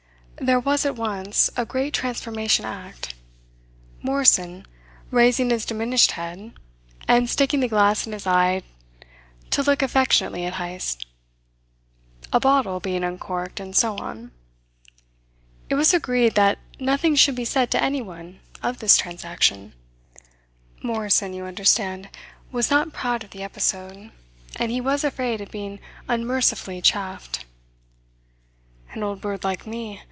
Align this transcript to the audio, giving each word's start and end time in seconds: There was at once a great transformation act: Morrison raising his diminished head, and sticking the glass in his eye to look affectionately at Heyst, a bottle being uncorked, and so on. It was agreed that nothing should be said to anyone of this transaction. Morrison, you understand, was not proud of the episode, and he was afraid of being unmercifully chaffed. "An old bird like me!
There 0.43 0.59
was 0.59 0.87
at 0.87 0.95
once 0.95 1.51
a 1.55 1.67
great 1.67 1.93
transformation 1.93 2.65
act: 2.65 3.13
Morrison 4.01 4.65
raising 5.11 5.51
his 5.51 5.65
diminished 5.67 6.13
head, 6.13 6.53
and 7.07 7.29
sticking 7.29 7.59
the 7.59 7.67
glass 7.67 8.07
in 8.07 8.13
his 8.13 8.25
eye 8.25 8.63
to 9.51 9.61
look 9.61 9.83
affectionately 9.83 10.43
at 10.45 10.55
Heyst, 10.55 11.05
a 12.33 12.39
bottle 12.39 12.79
being 12.79 13.03
uncorked, 13.03 13.59
and 13.59 13.75
so 13.75 13.95
on. 13.97 14.31
It 15.69 15.75
was 15.75 15.93
agreed 15.93 16.33
that 16.33 16.57
nothing 16.79 17.13
should 17.15 17.35
be 17.35 17.45
said 17.45 17.69
to 17.69 17.83
anyone 17.83 18.39
of 18.63 18.79
this 18.79 18.97
transaction. 18.97 19.73
Morrison, 20.81 21.35
you 21.35 21.45
understand, 21.45 22.09
was 22.51 22.71
not 22.71 22.93
proud 22.93 23.23
of 23.23 23.29
the 23.29 23.43
episode, 23.43 24.09
and 24.55 24.71
he 24.71 24.81
was 24.81 25.03
afraid 25.03 25.39
of 25.39 25.51
being 25.51 25.79
unmercifully 26.07 26.81
chaffed. 26.81 27.45
"An 28.93 29.03
old 29.03 29.21
bird 29.21 29.43
like 29.43 29.67
me! 29.67 29.99